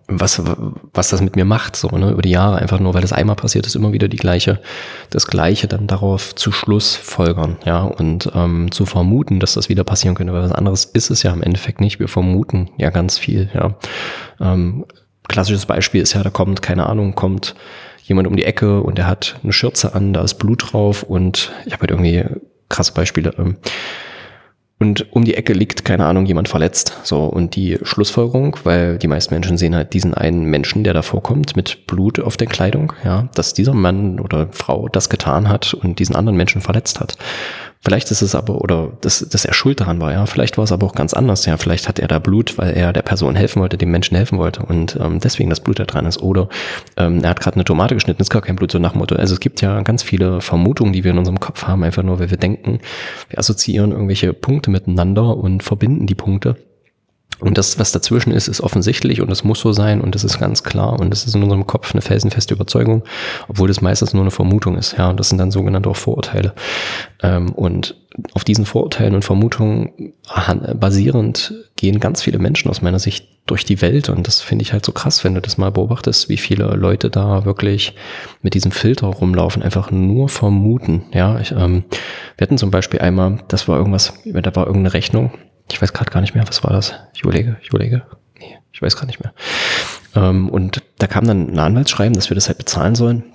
was, 0.09 0.43
was 0.93 1.11
das 1.11 1.21
mit 1.21 1.37
mir 1.37 1.45
macht, 1.45 1.77
so, 1.77 1.89
ne, 1.89 2.11
über 2.11 2.23
die 2.23 2.31
Jahre, 2.31 2.57
einfach 2.57 2.81
nur, 2.81 2.95
weil 2.95 3.03
das 3.03 3.13
einmal 3.13 3.37
passiert 3.37 3.67
ist, 3.67 3.75
immer 3.75 3.93
wieder 3.93 4.09
die 4.09 4.17
gleiche, 4.17 4.61
das 5.11 5.27
Gleiche 5.27 5.69
dann 5.69 5.87
darauf 5.87 6.35
zu 6.35 6.53
Schluss 6.53 6.95
folgern, 6.95 7.57
ja, 7.65 7.83
und 7.83 8.31
ähm, 8.35 8.71
zu 8.71 8.87
vermuten, 8.87 9.41
dass 9.41 9.55
das 9.55 9.69
wieder 9.69 9.85
passieren 9.85 10.15
könnte, 10.15 10.33
weil 10.33 10.43
was 10.43 10.53
anderes 10.53 10.85
ist 10.85 11.11
es 11.11 11.23
ja 11.23 11.33
im 11.33 11.43
Endeffekt 11.43 11.81
nicht. 11.81 12.01
Wir 12.01 12.09
vermuten 12.09 12.71
ja 12.77 12.91
ganz 12.91 13.19
viel, 13.19 13.51
ja. 13.55 13.75
Ähm, 14.41 14.85
klassisches 15.29 15.67
Beispiel 15.67 16.03
ist 16.03 16.15
ja, 16.15 16.23
da 16.23 16.31
kommt, 16.31 16.63
keine 16.63 16.87
Ahnung, 16.87 17.15
kommt 17.15 17.55
jemand 18.03 18.29
um 18.29 18.37
die 18.37 18.45
Ecke 18.45 18.83
und 18.83 18.99
der 18.99 19.07
hat 19.07 19.37
eine 19.43 19.53
Schürze 19.53 19.95
an, 19.95 20.13
da 20.13 20.23
ist 20.23 20.35
Blut 20.35 20.73
drauf 20.73 21.03
und 21.03 21.53
ich 21.67 21.73
habe 21.73 21.83
halt 21.83 21.91
irgendwie 21.91 22.25
krasse 22.69 22.93
Beispiele. 22.93 23.35
Ähm, 23.39 23.57
und 24.83 25.07
um 25.13 25.25
die 25.25 25.35
Ecke 25.35 25.53
liegt, 25.53 25.85
keine 25.85 26.07
Ahnung, 26.07 26.27
jemand 26.27 26.49
verletzt. 26.49 26.99
So, 27.05 27.23
und 27.23 27.55
die 27.55 27.79
Schlussfolgerung, 27.83 28.57
weil 28.65 28.99
die 28.99 29.07
meisten 29.07 29.33
Menschen 29.33 29.57
sehen 29.57 29.77
halt 29.77 29.93
diesen 29.93 30.13
einen 30.13 30.43
Menschen, 30.43 30.83
der 30.83 30.93
da 30.93 31.03
vorkommt, 31.03 31.55
mit 31.55 31.87
Blut 31.87 32.19
auf 32.19 32.37
der 32.37 32.49
Kleidung, 32.49 32.93
ja, 33.05 33.29
dass 33.37 33.55
dieser 33.55 33.75
Mann 33.75 34.19
oder 34.19 34.49
Frau 34.51 34.89
das 34.89 35.09
getan 35.09 35.49
hat 35.49 35.73
und 35.73 36.01
diesen 36.01 36.17
anderen 36.17 36.37
Menschen 36.37 36.63
verletzt 36.63 36.99
hat. 36.99 37.17
Vielleicht 37.85 38.13
ist 38.13 38.23
es 38.23 38.37
aber, 38.37 38.61
oder 38.61 38.93
dass, 39.01 39.19
dass 39.29 39.45
er 39.45 39.55
schuld 39.55 39.81
daran 39.81 40.01
war, 40.01 40.13
ja. 40.13 40.25
Vielleicht 40.27 40.57
war 40.57 40.63
es 40.63 40.71
aber 40.71 40.87
auch 40.87 40.95
ganz 40.95 41.15
anders, 41.15 41.47
ja. 41.47 41.57
Vielleicht 41.57 41.89
hat 41.89 41.99
er 41.99 42.07
da 42.07 42.21
Blut, 42.21 42.57
weil 42.57 42.75
er 42.75 42.93
der 42.93 43.03
Person 43.03 43.35
helfen 43.35 43.61
wollte, 43.61 43.77
dem 43.77 43.91
Menschen 43.91 44.17
helfen 44.17 44.39
wollte 44.39 44.63
und 44.63 44.97
ähm, 45.01 45.19
deswegen 45.19 45.51
das 45.51 45.59
Blut 45.59 45.81
da 45.81 45.85
dran 45.85 46.07
ist. 46.07 46.23
Oder 46.23 46.49
ähm, 46.97 47.25
er 47.25 47.31
hat 47.31 47.41
gerade 47.41 47.57
eine 47.57 47.65
Tomate 47.65 47.95
geschnitten, 47.95 48.23
ist 48.23 48.31
gar 48.31 48.41
kein 48.41 48.55
Blut, 48.55 48.71
so 48.71 48.79
nach 48.79 48.95
Motto. 48.95 49.17
Also 49.17 49.35
es 49.35 49.41
gibt 49.41 49.61
ja 49.63 49.83
ganz 49.83 50.05
viele 50.05 50.41
Vermutungen, 50.41 50.93
die 50.93 51.03
wir 51.03 51.11
in 51.11 51.19
unserem 51.19 51.41
Kopf 51.41 51.65
haben, 51.65 51.83
einfach 51.83 52.05
nur, 52.05 52.21
weil 52.21 52.31
wir 52.31 52.39
denken, 52.39 52.79
wir 53.29 53.39
assoziieren 53.41 53.91
irgendwelche 53.91 54.33
Punkte 54.33 54.71
miteinander 54.71 55.37
und 55.37 55.65
verbinden 55.65 56.07
die 56.07 56.15
Punkte. 56.15 56.57
Und 57.43 57.59
das, 57.59 57.79
was 57.79 57.93
dazwischen 57.93 58.33
ist, 58.33 58.47
ist 58.47 58.61
offensichtlich 58.61 59.21
und 59.21 59.31
es 59.31 59.43
muss 59.43 59.61
so 59.61 59.73
sein 59.73 60.01
und 60.01 60.15
das 60.15 60.23
ist 60.23 60.39
ganz 60.39 60.63
klar 60.63 61.01
und 61.01 61.11
das 61.11 61.25
ist 61.25 61.35
in 61.35 61.43
unserem 61.43 61.67
Kopf 61.67 61.93
eine 61.93 62.01
felsenfeste 62.01 62.55
Überzeugung, 62.55 63.03
obwohl 63.49 63.69
das 63.69 63.81
meistens 63.81 64.15
nur 64.15 64.23
eine 64.23 64.31
Vermutung 64.31 64.77
ist. 64.77 64.97
Ja, 64.97 65.11
und 65.11 65.19
das 65.19 65.29
sind 65.29 65.39
dann 65.39 65.51
sogenannte 65.51 65.91
auch 65.91 65.97
Vorurteile. 65.97 66.55
Ähm, 67.21 67.51
und 67.51 67.97
auf 68.35 68.45
diesen 68.45 68.65
Vorurteilen 68.65 69.15
und 69.15 69.25
Vermutungen 69.25 70.13
basierend 70.75 71.55
gehen 71.77 71.99
ganz 71.99 72.23
viele 72.23 72.39
Menschen 72.39 72.71
aus 72.71 72.83
meiner 72.83 72.99
Sicht 72.99 73.27
durch 73.47 73.65
die 73.65 73.83
Welt 73.83 74.09
und 74.09 74.27
das 74.27 74.41
finde 74.41 74.63
ich 74.63 74.73
halt 74.73 74.85
so 74.85 74.93
krass, 74.93 75.25
wenn 75.25 75.35
du 75.35 75.41
das 75.41 75.59
mal 75.59 75.73
beobachtest, 75.73 76.29
wie 76.29 76.37
viele 76.37 76.67
Leute 76.77 77.11
da 77.11 77.45
wirklich 77.45 77.95
mit 78.43 78.55
diesem 78.55 78.71
Filter 78.71 79.09
rumlaufen, 79.09 79.63
einfach 79.63 79.91
nur 79.91 80.29
vermuten. 80.29 81.07
Ja, 81.13 81.41
ich, 81.41 81.53
ähm, 81.53 81.85
wir 82.37 82.47
hatten 82.47 82.59
zum 82.59 82.71
Beispiel 82.71 83.01
einmal, 83.01 83.39
das 83.49 83.67
war 83.67 83.79
irgendwas, 83.79 84.13
da 84.25 84.55
war 84.55 84.67
irgendeine 84.67 84.95
Rechnung 84.95 85.33
ich 85.71 85.81
weiß 85.81 85.93
gerade 85.93 86.11
gar 86.11 86.21
nicht 86.21 86.35
mehr, 86.35 86.47
was 86.47 86.63
war 86.65 86.73
das? 86.73 86.95
Ich 87.15 87.23
überlege, 87.23 87.57
ich 87.63 87.69
überlege. 87.69 88.03
Nee, 88.39 88.59
ich 88.73 88.83
weiß 88.83 88.97
gerade 88.97 89.09
nicht 89.09 89.21
mehr. 89.21 89.33
Ähm, 90.15 90.49
und 90.49 90.83
da 90.99 91.07
kam 91.07 91.27
dann 91.27 91.49
ein 91.49 91.59
Anwaltsschreiben, 91.59 92.15
dass 92.15 92.31
wir 92.31 92.35
das 92.35 92.49
halt 92.49 92.59
bezahlen 92.59 92.95
sollen. 92.95 93.32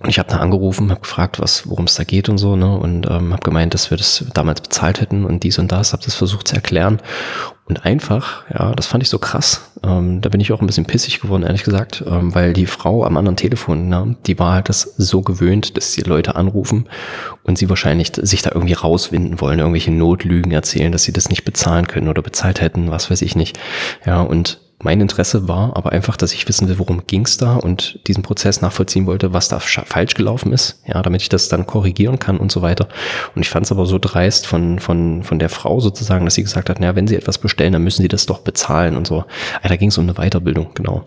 Und 0.00 0.10
ich 0.10 0.18
habe 0.18 0.28
da 0.28 0.36
angerufen, 0.36 0.90
habe 0.90 1.00
gefragt, 1.00 1.40
was, 1.40 1.68
worum 1.68 1.86
es 1.86 1.94
da 1.94 2.04
geht 2.04 2.28
und 2.28 2.36
so, 2.36 2.54
ne? 2.54 2.76
Und 2.76 3.06
ähm, 3.06 3.32
habe 3.32 3.42
gemeint, 3.42 3.72
dass 3.72 3.90
wir 3.90 3.96
das 3.96 4.24
damals 4.34 4.60
bezahlt 4.60 5.00
hätten 5.00 5.24
und 5.24 5.42
dies 5.42 5.58
und 5.58 5.72
das, 5.72 5.92
habe 5.92 6.04
das 6.04 6.14
versucht 6.14 6.48
zu 6.48 6.54
erklären. 6.54 7.00
Und 7.68 7.84
einfach, 7.84 8.44
ja, 8.52 8.72
das 8.74 8.86
fand 8.86 9.02
ich 9.02 9.08
so 9.08 9.18
krass. 9.18 9.72
Ähm, 9.82 10.20
da 10.20 10.28
bin 10.28 10.40
ich 10.40 10.52
auch 10.52 10.60
ein 10.60 10.66
bisschen 10.66 10.84
pissig 10.84 11.20
geworden, 11.20 11.42
ehrlich 11.42 11.64
gesagt, 11.64 12.04
ähm, 12.06 12.32
weil 12.34 12.52
die 12.52 12.66
Frau 12.66 13.04
am 13.04 13.16
anderen 13.16 13.36
Telefon, 13.36 13.88
ne, 13.88 14.16
die 14.26 14.38
war 14.38 14.52
halt 14.52 14.68
das 14.68 14.82
so 14.82 15.22
gewöhnt, 15.22 15.76
dass 15.76 15.92
die 15.92 16.02
Leute 16.02 16.36
anrufen 16.36 16.88
und 17.42 17.58
sie 17.58 17.68
wahrscheinlich 17.68 18.12
sich 18.14 18.42
da 18.42 18.50
irgendwie 18.54 18.74
rauswinden 18.74 19.40
wollen, 19.40 19.58
irgendwelche 19.58 19.90
Notlügen 19.90 20.52
erzählen, 20.52 20.92
dass 20.92 21.02
sie 21.02 21.12
das 21.12 21.28
nicht 21.28 21.44
bezahlen 21.44 21.88
können 21.88 22.08
oder 22.08 22.22
bezahlt 22.22 22.60
hätten, 22.60 22.90
was 22.92 23.10
weiß 23.10 23.22
ich 23.22 23.34
nicht. 23.34 23.58
Ja, 24.04 24.20
und 24.20 24.60
mein 24.78 25.00
Interesse 25.00 25.48
war 25.48 25.74
aber 25.76 25.92
einfach, 25.92 26.16
dass 26.16 26.32
ich 26.32 26.46
wissen 26.48 26.68
will, 26.68 26.78
worum 26.78 27.06
ging's 27.06 27.38
da 27.38 27.56
und 27.56 27.98
diesen 28.06 28.22
Prozess 28.22 28.60
nachvollziehen 28.60 29.06
wollte, 29.06 29.32
was 29.32 29.48
da 29.48 29.58
falsch 29.58 30.14
gelaufen 30.14 30.52
ist, 30.52 30.82
ja, 30.86 31.00
damit 31.02 31.22
ich 31.22 31.28
das 31.28 31.48
dann 31.48 31.66
korrigieren 31.66 32.18
kann 32.18 32.36
und 32.36 32.52
so 32.52 32.60
weiter. 32.60 32.88
Und 33.34 33.42
ich 33.42 33.48
fand 33.48 33.64
es 33.64 33.72
aber 33.72 33.86
so 33.86 33.98
dreist 33.98 34.46
von, 34.46 34.78
von, 34.78 35.22
von 35.22 35.38
der 35.38 35.48
Frau 35.48 35.80
sozusagen, 35.80 36.24
dass 36.26 36.34
sie 36.34 36.42
gesagt 36.42 36.68
hat, 36.68 36.78
naja, 36.78 36.94
wenn 36.94 37.06
sie 37.06 37.16
etwas 37.16 37.38
bestellen, 37.38 37.72
dann 37.72 37.84
müssen 37.84 38.02
sie 38.02 38.08
das 38.08 38.26
doch 38.26 38.40
bezahlen 38.40 38.96
und 38.96 39.06
so. 39.06 39.24
Ja, 39.62 39.68
da 39.68 39.76
ging 39.76 39.88
es 39.88 39.98
um 39.98 40.04
eine 40.04 40.14
Weiterbildung, 40.14 40.68
genau 40.74 41.04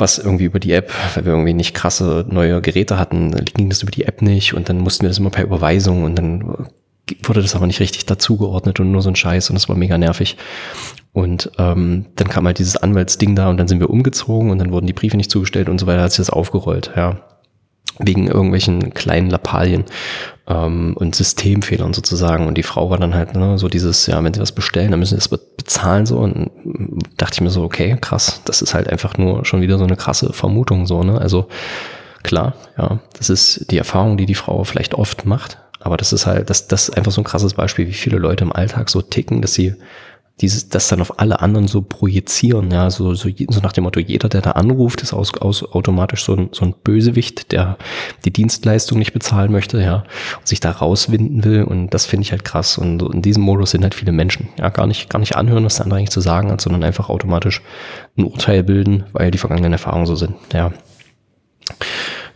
was 0.00 0.18
irgendwie 0.18 0.44
über 0.44 0.60
die 0.60 0.70
App, 0.72 0.92
weil 1.14 1.24
wir 1.24 1.32
irgendwie 1.32 1.54
nicht 1.54 1.74
krasse 1.74 2.24
neue 2.28 2.60
Geräte 2.60 3.00
hatten, 3.00 3.32
ging 3.32 3.68
das 3.68 3.82
über 3.82 3.90
die 3.90 4.04
App 4.04 4.22
nicht 4.22 4.54
und 4.54 4.68
dann 4.68 4.78
mussten 4.78 5.02
wir 5.02 5.08
das 5.08 5.18
immer 5.18 5.30
per 5.30 5.42
Überweisung 5.42 6.04
und 6.04 6.14
dann 6.14 6.68
wurde 7.24 7.42
das 7.42 7.54
aber 7.54 7.66
nicht 7.66 7.80
richtig 7.80 8.06
dazugeordnet 8.06 8.80
und 8.80 8.92
nur 8.92 9.02
so 9.02 9.08
ein 9.08 9.16
Scheiß 9.16 9.50
und 9.50 9.54
das 9.54 9.68
war 9.68 9.76
mega 9.76 9.98
nervig. 9.98 10.36
Und 11.12 11.50
ähm, 11.58 12.06
dann 12.16 12.28
kam 12.28 12.46
halt 12.46 12.58
dieses 12.58 12.76
Anwaltsding 12.76 13.34
da 13.34 13.48
und 13.48 13.56
dann 13.56 13.68
sind 13.68 13.80
wir 13.80 13.90
umgezogen 13.90 14.50
und 14.50 14.58
dann 14.58 14.70
wurden 14.70 14.86
die 14.86 14.92
Briefe 14.92 15.16
nicht 15.16 15.30
zugestellt 15.30 15.68
und 15.68 15.78
so 15.78 15.86
weiter, 15.86 16.02
hat 16.02 16.12
sich 16.12 16.18
das 16.18 16.30
aufgerollt, 16.30 16.92
ja. 16.96 17.20
Wegen 18.00 18.28
irgendwelchen 18.28 18.94
kleinen 18.94 19.28
Lappalien 19.28 19.84
ähm, 20.46 20.94
und 20.96 21.16
Systemfehlern 21.16 21.92
sozusagen. 21.92 22.46
Und 22.46 22.56
die 22.56 22.62
Frau 22.62 22.90
war 22.90 22.98
dann 22.98 23.14
halt 23.14 23.34
ne, 23.34 23.58
so 23.58 23.68
dieses, 23.68 24.06
ja, 24.06 24.22
wenn 24.22 24.32
sie 24.32 24.40
was 24.40 24.52
bestellen, 24.52 24.92
dann 24.92 25.00
müssen 25.00 25.18
sie 25.18 25.28
das 25.28 25.38
bezahlen 25.56 26.06
so. 26.06 26.18
Und 26.18 26.50
dachte 27.16 27.34
ich 27.34 27.40
mir 27.40 27.50
so, 27.50 27.64
okay, 27.64 27.96
krass, 28.00 28.40
das 28.44 28.62
ist 28.62 28.74
halt 28.74 28.88
einfach 28.88 29.18
nur 29.18 29.44
schon 29.44 29.60
wieder 29.62 29.78
so 29.78 29.84
eine 29.84 29.96
krasse 29.96 30.32
Vermutung 30.32 30.86
so, 30.86 31.02
ne? 31.02 31.20
Also 31.20 31.48
klar, 32.22 32.54
ja, 32.76 33.00
das 33.16 33.30
ist 33.30 33.70
die 33.72 33.78
Erfahrung, 33.78 34.16
die 34.16 34.26
die 34.26 34.36
Frau 34.36 34.62
vielleicht 34.62 34.94
oft 34.94 35.26
macht. 35.26 35.58
Aber 35.80 35.96
das 35.96 36.12
ist 36.12 36.26
halt, 36.26 36.50
das, 36.50 36.66
das 36.66 36.88
ist 36.88 36.96
einfach 36.96 37.12
so 37.12 37.20
ein 37.20 37.24
krasses 37.24 37.54
Beispiel, 37.54 37.86
wie 37.86 37.92
viele 37.92 38.18
Leute 38.18 38.44
im 38.44 38.52
Alltag 38.52 38.90
so 38.90 39.02
ticken, 39.02 39.42
dass 39.42 39.54
sie 39.54 39.74
dieses, 40.40 40.68
das 40.68 40.88
dann 40.88 41.00
auf 41.00 41.18
alle 41.18 41.40
anderen 41.40 41.66
so 41.66 41.82
projizieren, 41.82 42.70
ja, 42.70 42.90
so, 42.90 43.14
so, 43.14 43.28
so 43.48 43.60
nach 43.60 43.72
dem 43.72 43.84
Motto, 43.84 43.98
jeder, 43.98 44.28
der 44.28 44.40
da 44.40 44.52
anruft, 44.52 45.02
ist 45.02 45.12
aus, 45.12 45.34
aus 45.34 45.64
automatisch 45.64 46.24
so 46.24 46.34
ein, 46.34 46.48
so 46.52 46.64
ein 46.64 46.74
Bösewicht, 46.84 47.52
der 47.52 47.76
die 48.24 48.30
Dienstleistung 48.30 48.98
nicht 48.98 49.12
bezahlen 49.12 49.50
möchte, 49.50 49.80
ja, 49.80 50.04
und 50.38 50.46
sich 50.46 50.60
da 50.60 50.70
rauswinden 50.70 51.44
will. 51.44 51.64
Und 51.64 51.90
das 51.90 52.06
finde 52.06 52.22
ich 52.22 52.30
halt 52.30 52.44
krass. 52.44 52.78
Und 52.78 53.02
in 53.02 53.22
diesem 53.22 53.42
Modus 53.42 53.72
sind 53.72 53.82
halt 53.82 53.94
viele 53.94 54.12
Menschen, 54.12 54.48
ja, 54.58 54.68
gar 54.68 54.86
nicht, 54.86 55.10
gar 55.10 55.18
nicht 55.18 55.36
anhören, 55.36 55.64
was 55.64 55.76
der 55.76 55.86
andere 55.86 55.98
eigentlich 55.98 56.10
zu 56.10 56.20
sagen 56.20 56.50
hat, 56.50 56.60
sondern 56.60 56.84
einfach 56.84 57.08
automatisch 57.08 57.62
ein 58.16 58.24
Urteil 58.24 58.62
bilden, 58.62 59.04
weil 59.12 59.30
die 59.30 59.38
vergangenen 59.38 59.72
Erfahrungen 59.72 60.06
so 60.06 60.14
sind, 60.14 60.36
ja. 60.52 60.72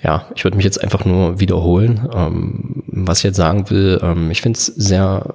Ja, 0.02 0.26
ich 0.34 0.44
würde 0.44 0.56
mich 0.56 0.64
jetzt 0.64 0.82
einfach 0.82 1.04
nur 1.04 1.38
wiederholen. 1.40 2.08
Ähm, 2.14 2.82
was 2.86 3.18
ich 3.18 3.24
jetzt 3.24 3.36
sagen 3.36 3.70
will, 3.70 4.00
ähm, 4.02 4.30
ich 4.30 4.42
finde 4.42 4.58
es 4.58 4.66
sehr 4.66 5.34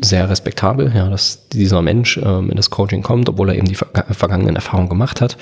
sehr 0.00 0.28
respektabel, 0.28 0.92
ja, 0.94 1.08
dass 1.08 1.48
dieser 1.48 1.82
Mensch 1.82 2.18
ähm, 2.22 2.50
in 2.50 2.56
das 2.56 2.70
Coaching 2.70 3.02
kommt, 3.02 3.28
obwohl 3.28 3.50
er 3.50 3.56
eben 3.56 3.66
die 3.66 3.74
ver 3.74 3.86
vergangenen 4.10 4.56
Erfahrungen 4.56 4.88
gemacht 4.88 5.20
hat 5.20 5.36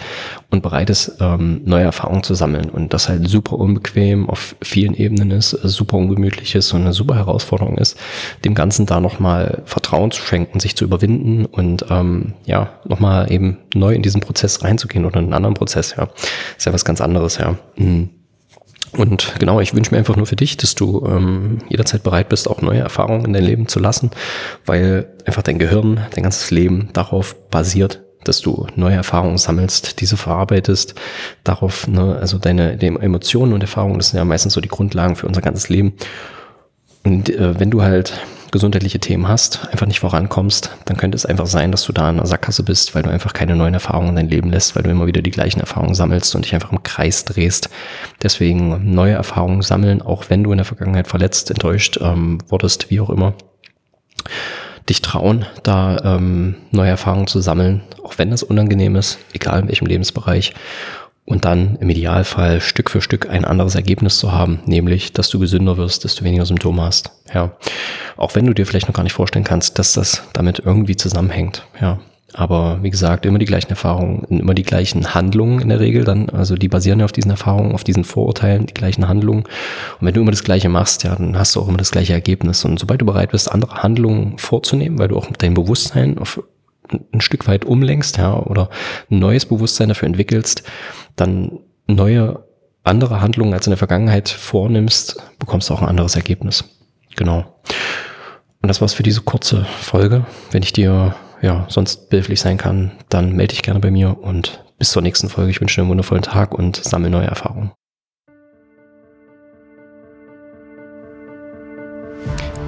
und 0.50 0.62
bereit 0.62 0.90
ist, 0.90 1.16
ähm, 1.20 1.62
neue 1.64 1.84
Erfahrungen 1.84 2.22
zu 2.22 2.34
sammeln. 2.34 2.70
Und 2.70 2.92
das 2.92 3.08
halt 3.08 3.28
super 3.28 3.58
unbequem 3.58 4.28
auf 4.28 4.54
vielen 4.62 4.94
Ebenen 4.94 5.30
ist, 5.30 5.50
super 5.50 5.96
ungemütlich 5.96 6.54
ist 6.54 6.72
und 6.72 6.82
eine 6.82 6.92
super 6.92 7.16
Herausforderung 7.16 7.78
ist, 7.78 7.98
dem 8.44 8.54
Ganzen 8.54 8.86
da 8.86 9.00
nochmal 9.00 9.62
Vertrauen 9.64 10.10
zu 10.10 10.22
schenken, 10.22 10.60
sich 10.60 10.76
zu 10.76 10.84
überwinden 10.84 11.46
und 11.46 11.86
ähm, 11.90 12.34
ja, 12.44 12.70
nochmal 12.86 13.32
eben 13.32 13.58
neu 13.74 13.94
in 13.94 14.02
diesen 14.02 14.20
Prozess 14.20 14.62
reinzugehen 14.62 15.04
oder 15.04 15.18
in 15.18 15.26
einen 15.26 15.34
anderen 15.34 15.54
Prozess, 15.54 15.94
ja. 15.96 16.08
Ist 16.56 16.66
ja 16.66 16.72
was 16.72 16.84
ganz 16.84 17.00
anderes, 17.00 17.38
ja. 17.38 17.56
Mhm. 17.76 18.10
Und 18.96 19.34
genau, 19.38 19.60
ich 19.60 19.74
wünsche 19.74 19.90
mir 19.92 19.98
einfach 19.98 20.16
nur 20.16 20.26
für 20.26 20.36
dich, 20.36 20.58
dass 20.58 20.74
du 20.74 21.06
ähm, 21.06 21.58
jederzeit 21.68 22.02
bereit 22.02 22.28
bist, 22.28 22.48
auch 22.48 22.60
neue 22.60 22.80
Erfahrungen 22.80 23.24
in 23.24 23.32
dein 23.32 23.44
Leben 23.44 23.68
zu 23.68 23.80
lassen, 23.80 24.10
weil 24.66 25.08
einfach 25.24 25.42
dein 25.42 25.58
Gehirn, 25.58 26.00
dein 26.14 26.24
ganzes 26.24 26.50
Leben 26.50 26.90
darauf 26.92 27.34
basiert, 27.48 28.02
dass 28.24 28.40
du 28.40 28.66
neue 28.76 28.94
Erfahrungen 28.94 29.38
sammelst, 29.38 30.00
diese 30.00 30.16
verarbeitest, 30.16 30.94
darauf, 31.42 31.88
ne, 31.88 32.16
also 32.20 32.38
deine, 32.38 32.76
deine 32.76 32.98
Emotionen 33.00 33.54
und 33.54 33.62
Erfahrungen, 33.62 33.98
das 33.98 34.10
sind 34.10 34.18
ja 34.18 34.24
meistens 34.24 34.52
so 34.52 34.60
die 34.60 34.68
Grundlagen 34.68 35.16
für 35.16 35.26
unser 35.26 35.40
ganzes 35.40 35.70
Leben. 35.70 35.94
Und 37.02 37.30
äh, 37.30 37.58
wenn 37.58 37.70
du 37.70 37.82
halt 37.82 38.12
gesundheitliche 38.52 39.00
Themen 39.00 39.26
hast, 39.26 39.66
einfach 39.72 39.86
nicht 39.86 40.00
vorankommst, 40.00 40.76
dann 40.84 40.96
könnte 40.96 41.16
es 41.16 41.26
einfach 41.26 41.46
sein, 41.46 41.72
dass 41.72 41.84
du 41.84 41.92
da 41.92 42.08
in 42.10 42.18
einer 42.18 42.26
Sackgasse 42.26 42.62
bist, 42.62 42.94
weil 42.94 43.02
du 43.02 43.10
einfach 43.10 43.32
keine 43.32 43.56
neuen 43.56 43.74
Erfahrungen 43.74 44.10
in 44.10 44.16
dein 44.16 44.28
Leben 44.28 44.50
lässt, 44.50 44.76
weil 44.76 44.82
du 44.82 44.90
immer 44.90 45.06
wieder 45.06 45.22
die 45.22 45.30
gleichen 45.30 45.58
Erfahrungen 45.58 45.94
sammelst 45.94 46.34
und 46.36 46.44
dich 46.44 46.54
einfach 46.54 46.70
im 46.70 46.82
Kreis 46.82 47.24
drehst. 47.24 47.70
Deswegen 48.22 48.94
neue 48.94 49.14
Erfahrungen 49.14 49.62
sammeln, 49.62 50.02
auch 50.02 50.28
wenn 50.28 50.44
du 50.44 50.52
in 50.52 50.58
der 50.58 50.66
Vergangenheit 50.66 51.08
verletzt, 51.08 51.50
enttäuscht 51.50 51.98
ähm, 52.00 52.38
wurdest, 52.48 52.90
wie 52.90 53.00
auch 53.00 53.10
immer. 53.10 53.34
Dich 54.88 55.00
trauen, 55.00 55.46
da 55.62 56.16
ähm, 56.16 56.56
neue 56.72 56.90
Erfahrungen 56.90 57.28
zu 57.28 57.40
sammeln, 57.40 57.82
auch 58.04 58.18
wenn 58.18 58.30
das 58.30 58.42
unangenehm 58.42 58.96
ist, 58.96 59.18
egal 59.32 59.60
in 59.60 59.68
welchem 59.68 59.86
Lebensbereich 59.86 60.52
und 61.24 61.44
dann 61.44 61.76
im 61.76 61.88
Idealfall 61.88 62.60
Stück 62.60 62.90
für 62.90 63.00
Stück 63.00 63.28
ein 63.28 63.44
anderes 63.44 63.74
Ergebnis 63.74 64.18
zu 64.18 64.32
haben, 64.32 64.60
nämlich, 64.66 65.12
dass 65.12 65.28
du 65.28 65.38
gesünder 65.38 65.76
wirst, 65.76 66.04
dass 66.04 66.14
du 66.14 66.24
weniger 66.24 66.46
Symptome 66.46 66.82
hast. 66.82 67.12
Ja. 67.32 67.52
Auch 68.16 68.34
wenn 68.34 68.46
du 68.46 68.54
dir 68.54 68.66
vielleicht 68.66 68.88
noch 68.88 68.94
gar 68.94 69.04
nicht 69.04 69.12
vorstellen 69.12 69.44
kannst, 69.44 69.78
dass 69.78 69.92
das 69.92 70.24
damit 70.32 70.60
irgendwie 70.64 70.96
zusammenhängt. 70.96 71.66
Ja. 71.80 72.00
Aber 72.34 72.78
wie 72.82 72.90
gesagt, 72.90 73.26
immer 73.26 73.38
die 73.38 73.46
gleichen 73.46 73.70
Erfahrungen, 73.70 74.24
immer 74.30 74.54
die 74.54 74.62
gleichen 74.62 75.14
Handlungen 75.14 75.60
in 75.60 75.68
der 75.68 75.80
Regel 75.80 76.04
dann, 76.04 76.30
also 76.30 76.56
die 76.56 76.68
basieren 76.68 76.98
ja 76.98 77.04
auf 77.04 77.12
diesen 77.12 77.30
Erfahrungen, 77.30 77.72
auf 77.72 77.84
diesen 77.84 78.04
Vorurteilen, 78.04 78.66
die 78.66 78.74
gleichen 78.74 79.06
Handlungen. 79.06 79.42
Und 79.42 80.06
wenn 80.06 80.14
du 80.14 80.22
immer 80.22 80.30
das 80.30 80.42
Gleiche 80.42 80.70
machst, 80.70 81.04
ja, 81.04 81.14
dann 81.14 81.36
hast 81.36 81.54
du 81.54 81.60
auch 81.60 81.68
immer 81.68 81.76
das 81.76 81.90
gleiche 81.90 82.14
Ergebnis. 82.14 82.64
Und 82.64 82.78
sobald 82.78 83.02
du 83.02 83.06
bereit 83.06 83.32
bist, 83.32 83.52
andere 83.52 83.82
Handlungen 83.82 84.38
vorzunehmen, 84.38 84.98
weil 84.98 85.08
du 85.08 85.18
auch 85.18 85.28
dein 85.38 85.54
Bewusstsein 85.54 86.18
auf 86.18 86.42
ein 87.12 87.20
Stück 87.20 87.46
weit 87.48 87.64
umlenkst, 87.64 88.18
ja, 88.18 88.36
oder 88.36 88.68
ein 89.10 89.18
neues 89.18 89.46
Bewusstsein 89.46 89.88
dafür 89.88 90.06
entwickelst, 90.06 90.62
dann 91.16 91.58
neue, 91.86 92.44
andere 92.84 93.20
Handlungen 93.20 93.54
als 93.54 93.66
in 93.66 93.70
der 93.70 93.78
Vergangenheit 93.78 94.28
vornimmst, 94.28 95.22
bekommst 95.38 95.70
du 95.70 95.74
auch 95.74 95.82
ein 95.82 95.88
anderes 95.88 96.16
Ergebnis. 96.16 96.64
Genau. 97.14 97.44
Und 98.60 98.68
das 98.68 98.80
war's 98.80 98.94
für 98.94 99.02
diese 99.02 99.20
kurze 99.20 99.64
Folge. 99.80 100.24
Wenn 100.50 100.62
ich 100.62 100.72
dir 100.72 101.14
ja 101.42 101.66
sonst 101.68 102.10
behilflich 102.10 102.40
sein 102.40 102.58
kann, 102.58 102.92
dann 103.08 103.34
melde 103.34 103.54
dich 103.54 103.62
gerne 103.62 103.80
bei 103.80 103.90
mir 103.90 104.18
und 104.20 104.64
bis 104.78 104.90
zur 104.90 105.02
nächsten 105.02 105.28
Folge. 105.28 105.50
Ich 105.50 105.60
wünsche 105.60 105.76
dir 105.76 105.82
einen 105.82 105.90
wundervollen 105.90 106.22
Tag 106.22 106.54
und 106.54 106.76
sammle 106.76 107.10
neue 107.10 107.26
Erfahrungen. 107.26 107.72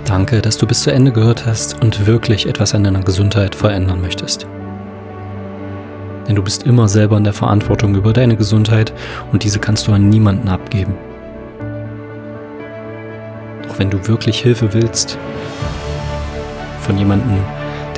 Danke, 0.05 0.43
dass 0.43 0.59
du 0.59 0.67
bis 0.67 0.83
zu 0.83 0.93
Ende 0.93 1.13
gehört 1.13 1.47
hast 1.47 1.83
und 1.83 2.07
wirklich 2.07 2.47
etwas 2.47 2.75
an 2.75 2.85
deiner 2.85 3.01
Gesundheit 3.01 3.55
verändern 3.55 4.03
möchtest. 4.03 4.47
Denn 6.29 6.37
du 6.37 6.43
bist 6.43 6.65
immer 6.65 6.89
selber 6.89 7.17
in 7.17 7.25
der 7.25 7.33
Verantwortung 7.33 7.95
über 7.95 8.13
deine 8.13 8.37
Gesundheit 8.37 8.93
und 9.33 9.45
diese 9.45 9.59
kannst 9.59 9.89
du 9.89 9.93
an 9.93 10.11
niemanden 10.11 10.49
abgeben. 10.49 10.95
Auch 13.71 13.79
wenn 13.79 13.89
du 13.89 14.07
wirklich 14.07 14.41
Hilfe 14.41 14.75
willst, 14.75 15.19
von 16.81 16.99
jemandem, 16.99 17.39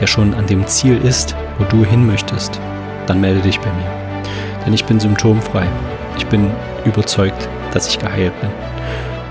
der 0.00 0.06
schon 0.06 0.32
an 0.34 0.46
dem 0.46 0.64
Ziel 0.68 0.98
ist, 0.98 1.34
wo 1.58 1.64
du 1.64 1.84
hin 1.84 2.06
möchtest, 2.06 2.60
dann 3.08 3.20
melde 3.20 3.40
dich 3.40 3.58
bei 3.58 3.72
mir. 3.72 4.22
Denn 4.64 4.72
ich 4.72 4.84
bin 4.84 5.00
symptomfrei. 5.00 5.66
Ich 6.16 6.26
bin 6.26 6.50
überzeugt, 6.84 7.48
dass 7.72 7.88
ich 7.88 7.98
geheilt 7.98 8.40
bin. 8.40 8.50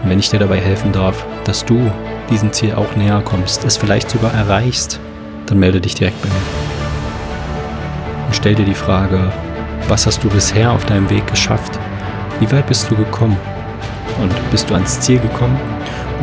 Und 0.03 0.09
wenn 0.09 0.19
ich 0.19 0.29
dir 0.29 0.39
dabei 0.39 0.57
helfen 0.57 0.91
darf, 0.91 1.25
dass 1.45 1.63
du 1.65 1.89
diesem 2.29 2.51
Ziel 2.53 2.73
auch 2.75 2.95
näher 2.95 3.21
kommst, 3.23 3.63
es 3.63 3.77
vielleicht 3.77 4.09
sogar 4.09 4.33
erreichst, 4.33 4.99
dann 5.45 5.59
melde 5.59 5.81
dich 5.81 5.95
direkt 5.95 6.21
bei 6.21 6.29
mir. 6.29 6.35
Und 8.27 8.35
stell 8.35 8.55
dir 8.55 8.65
die 8.65 8.73
Frage, 8.73 9.31
was 9.87 10.05
hast 10.07 10.23
du 10.23 10.29
bisher 10.29 10.71
auf 10.71 10.85
deinem 10.85 11.09
Weg 11.09 11.27
geschafft? 11.27 11.79
Wie 12.39 12.51
weit 12.51 12.67
bist 12.67 12.89
du 12.89 12.95
gekommen? 12.95 13.37
Und 14.21 14.31
bist 14.51 14.69
du 14.69 14.73
ans 14.73 14.99
Ziel 14.99 15.19
gekommen 15.19 15.59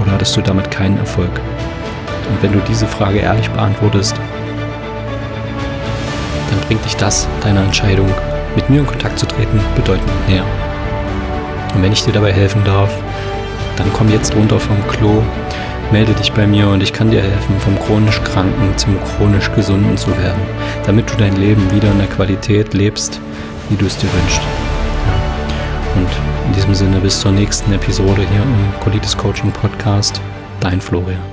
oder 0.00 0.12
hattest 0.12 0.36
du 0.36 0.40
damit 0.40 0.70
keinen 0.70 0.98
Erfolg? 0.98 1.30
Und 2.30 2.42
wenn 2.42 2.52
du 2.52 2.60
diese 2.68 2.86
Frage 2.86 3.18
ehrlich 3.18 3.50
beantwortest, 3.50 4.16
dann 6.50 6.60
bringt 6.66 6.84
dich 6.84 6.96
das 6.96 7.28
deiner 7.42 7.62
Entscheidung, 7.62 8.08
mit 8.56 8.68
mir 8.68 8.80
in 8.80 8.86
Kontakt 8.86 9.18
zu 9.18 9.26
treten, 9.26 9.60
bedeutend 9.76 10.28
näher. 10.28 10.44
Und 11.74 11.82
wenn 11.82 11.92
ich 11.92 12.04
dir 12.04 12.12
dabei 12.12 12.32
helfen 12.32 12.62
darf, 12.64 12.90
dann 13.76 13.92
komm 13.92 14.10
jetzt 14.10 14.34
runter 14.34 14.58
vom 14.60 14.76
Klo, 14.88 15.22
melde 15.92 16.14
dich 16.14 16.32
bei 16.32 16.46
mir 16.46 16.68
und 16.68 16.82
ich 16.82 16.92
kann 16.92 17.10
dir 17.10 17.20
helfen, 17.20 17.60
vom 17.60 17.78
chronisch 17.78 18.20
Kranken 18.22 18.76
zum 18.78 18.96
chronisch 19.04 19.52
Gesunden 19.54 19.96
zu 19.96 20.10
werden, 20.16 20.40
damit 20.86 21.10
du 21.10 21.16
dein 21.16 21.36
Leben 21.36 21.70
wieder 21.70 21.90
in 21.90 21.98
der 21.98 22.08
Qualität 22.08 22.72
lebst, 22.72 23.20
wie 23.68 23.76
du 23.76 23.86
es 23.86 23.98
dir 23.98 24.08
wünschst. 24.12 24.40
Und 25.94 26.08
in 26.46 26.54
diesem 26.54 26.74
Sinne 26.74 26.98
bis 27.00 27.20
zur 27.20 27.32
nächsten 27.32 27.72
Episode 27.72 28.22
hier 28.22 28.42
im 28.42 28.80
Colitis 28.80 29.16
Coaching 29.16 29.52
Podcast. 29.52 30.20
Dein 30.60 30.80
Florian. 30.80 31.31